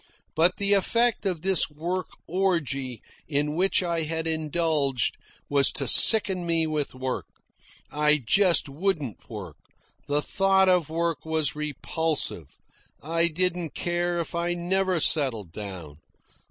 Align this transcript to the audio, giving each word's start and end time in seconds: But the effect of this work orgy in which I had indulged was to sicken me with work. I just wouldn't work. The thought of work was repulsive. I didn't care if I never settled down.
But 0.35 0.57
the 0.57 0.73
effect 0.73 1.27
of 1.27 1.43
this 1.43 1.69
work 1.69 2.07
orgy 2.25 3.03
in 3.27 3.53
which 3.55 3.83
I 3.83 4.01
had 4.01 4.25
indulged 4.25 5.15
was 5.47 5.71
to 5.73 5.87
sicken 5.87 6.43
me 6.43 6.65
with 6.65 6.95
work. 6.95 7.27
I 7.91 8.17
just 8.17 8.67
wouldn't 8.67 9.29
work. 9.29 9.57
The 10.07 10.23
thought 10.23 10.69
of 10.69 10.89
work 10.89 11.23
was 11.23 11.55
repulsive. 11.55 12.57
I 13.03 13.27
didn't 13.27 13.75
care 13.75 14.19
if 14.19 14.33
I 14.33 14.55
never 14.55 14.99
settled 14.99 15.51
down. 15.51 15.97